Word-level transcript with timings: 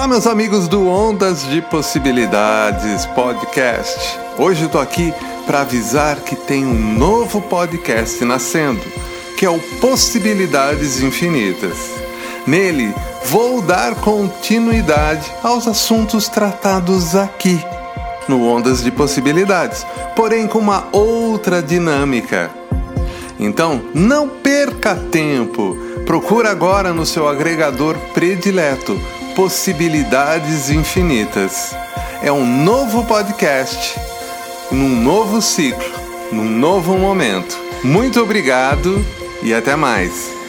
Olá, 0.00 0.08
meus 0.08 0.26
amigos 0.26 0.66
do 0.66 0.88
Ondas 0.88 1.46
de 1.46 1.60
Possibilidades 1.60 3.04
Podcast. 3.04 4.18
Hoje 4.38 4.62
eu 4.62 4.70
tô 4.70 4.78
aqui 4.78 5.12
para 5.44 5.60
avisar 5.60 6.20
que 6.20 6.34
tem 6.34 6.64
um 6.64 6.96
novo 6.96 7.42
podcast 7.42 8.24
nascendo, 8.24 8.80
que 9.36 9.44
é 9.44 9.50
o 9.50 9.58
Possibilidades 9.78 11.02
Infinitas. 11.02 11.76
Nele, 12.46 12.94
vou 13.26 13.60
dar 13.60 13.94
continuidade 13.96 15.30
aos 15.42 15.68
assuntos 15.68 16.30
tratados 16.30 17.14
aqui 17.14 17.62
no 18.26 18.48
Ondas 18.48 18.82
de 18.82 18.90
Possibilidades, 18.90 19.86
porém 20.16 20.46
com 20.46 20.60
uma 20.60 20.88
outra 20.92 21.62
dinâmica. 21.62 22.50
Então, 23.38 23.82
não 23.94 24.26
perca 24.30 24.94
tempo. 24.96 25.76
Procura 26.06 26.50
agora 26.50 26.94
no 26.94 27.04
seu 27.04 27.28
agregador 27.28 27.98
predileto 28.14 28.98
Possibilidades 29.40 30.68
Infinitas. 30.68 31.74
É 32.22 32.30
um 32.30 32.44
novo 32.44 33.06
podcast, 33.06 33.98
num 34.70 35.00
novo 35.02 35.40
ciclo, 35.40 35.82
num 36.30 36.44
novo 36.44 36.98
momento. 36.98 37.58
Muito 37.82 38.20
obrigado 38.20 39.02
e 39.42 39.54
até 39.54 39.74
mais. 39.76 40.39